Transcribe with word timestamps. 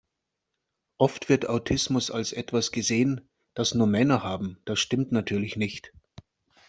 Oft 0.97 1.29
wird 1.29 1.47
Autismus 1.47 2.09
als 2.09 2.33
etwas 2.33 2.71
gesehen, 2.71 3.29
das 3.53 3.75
nur 3.75 3.85
Männer 3.85 4.23
haben. 4.23 4.57
Das 4.65 4.79
stimmt 4.79 5.11
natürlich 5.11 5.57
nicht. 5.57 5.93